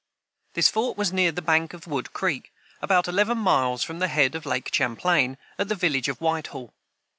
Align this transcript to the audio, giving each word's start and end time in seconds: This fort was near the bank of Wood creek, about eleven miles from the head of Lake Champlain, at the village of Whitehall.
This 0.55 0.67
fort 0.67 0.97
was 0.97 1.13
near 1.13 1.31
the 1.31 1.43
bank 1.43 1.75
of 1.75 1.85
Wood 1.85 2.11
creek, 2.11 2.51
about 2.81 3.07
eleven 3.07 3.37
miles 3.37 3.83
from 3.83 3.99
the 3.99 4.07
head 4.07 4.33
of 4.33 4.47
Lake 4.47 4.73
Champlain, 4.73 5.37
at 5.59 5.67
the 5.67 5.75
village 5.75 6.09
of 6.09 6.19
Whitehall. 6.19 6.73